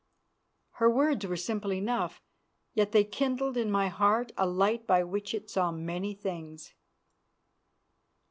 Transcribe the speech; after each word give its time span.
Her 0.79 0.89
words 0.89 1.27
were 1.27 1.37
simple 1.37 1.71
enough, 1.71 2.23
yet 2.73 2.91
they 2.91 3.03
kindled 3.03 3.55
in 3.55 3.69
my 3.69 3.87
heart 3.87 4.31
a 4.35 4.47
light 4.47 4.87
by 4.87 5.03
which 5.03 5.31
it 5.35 5.47
saw 5.47 5.71
many 5.71 6.15
things. 6.15 6.73